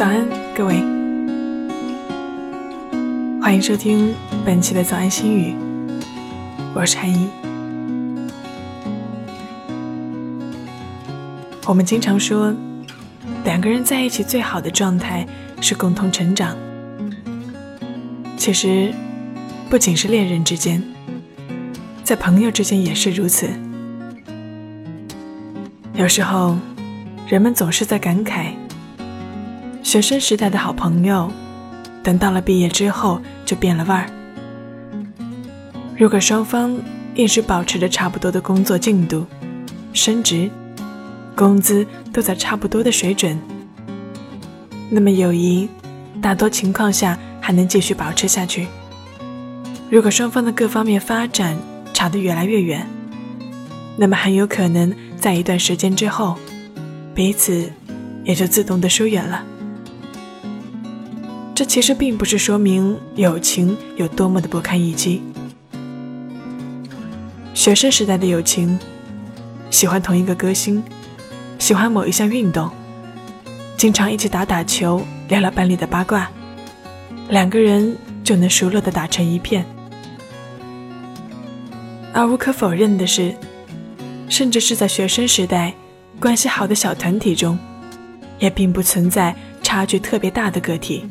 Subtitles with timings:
[0.00, 0.26] 早安，
[0.56, 0.76] 各位，
[3.38, 4.14] 欢迎收听
[4.46, 5.54] 本期的早安心语，
[6.74, 7.28] 我是韩一。
[11.66, 12.50] 我们经常说，
[13.44, 15.26] 两个人在一起最好的状态
[15.60, 16.56] 是共同成长。
[18.38, 18.94] 其实，
[19.68, 20.82] 不仅是恋人之间，
[22.02, 23.50] 在朋友之间也是如此。
[25.92, 26.56] 有时候，
[27.28, 28.54] 人们总是在感慨。
[29.90, 31.28] 学生时代的好朋友，
[32.00, 34.06] 等到了毕业之后就变了味儿。
[35.98, 36.80] 如果双方
[37.16, 39.26] 一直保持着差不多的工作进度、
[39.92, 40.48] 升职、
[41.34, 43.36] 工资都在差不多的水准，
[44.90, 45.68] 那么友谊
[46.22, 48.68] 大多情况下还能继续保持下去。
[49.90, 51.58] 如果双方的各方面发展
[51.92, 52.86] 差得越来越远，
[53.96, 56.36] 那么很有可能在一段时间之后，
[57.12, 57.68] 彼此
[58.22, 59.44] 也就自动的疏远了。
[61.60, 65.20] 这其实并不是说明友情有多么的不堪一击。
[67.52, 68.78] 学生时代的友情，
[69.68, 70.82] 喜欢同一个歌星，
[71.58, 72.70] 喜欢某一项运动，
[73.76, 76.30] 经常一起打打球，聊聊班里的八卦，
[77.28, 77.94] 两个人
[78.24, 79.62] 就能熟络的打成一片。
[82.14, 83.34] 而无可否认的是，
[84.30, 85.74] 甚至是在学生时代，
[86.18, 87.58] 关系好的小团体中，
[88.38, 91.04] 也并不存在差距特别大的个体。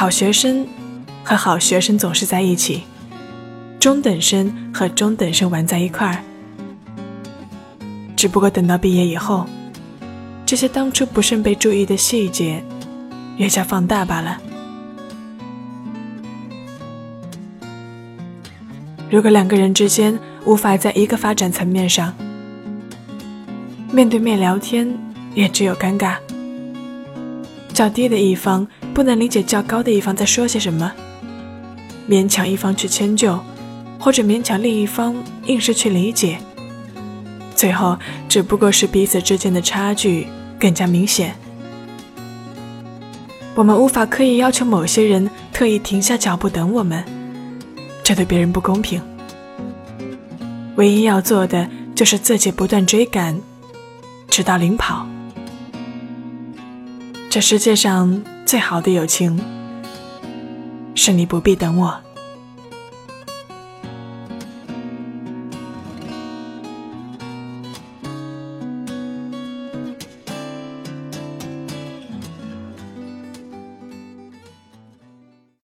[0.00, 0.66] 好学生
[1.22, 2.84] 和好学生总是在一起，
[3.78, 6.24] 中等生和中等生玩在一块儿。
[8.16, 9.44] 只不过等到毕业以后，
[10.46, 12.64] 这些当初不慎被注意的细节，
[13.36, 14.40] 越加放大罢了。
[19.10, 22.14] 如果两个人之间无法在一个发展层面上
[23.92, 24.98] 面对面聊天，
[25.34, 26.16] 也只有尴尬。
[27.74, 28.66] 较低的一方。
[28.92, 30.92] 不能理解较高的一方在说些什么，
[32.08, 33.38] 勉强一方去迁就，
[33.98, 35.14] 或者勉强另一方
[35.46, 36.38] 硬是去理解，
[37.54, 37.98] 最后
[38.28, 40.26] 只不过是彼此之间的差距
[40.58, 41.34] 更加明显。
[43.54, 47.04] 我们无法刻意要求某些人特意停下脚步等我们，
[48.02, 49.00] 这对别人不公平。
[50.76, 53.38] 唯一要做的就是自己不断追赶，
[54.28, 55.06] 直到领跑。
[57.30, 58.22] 这世界上。
[58.50, 59.38] 最好的友情，
[60.96, 62.09] 是你不必等我。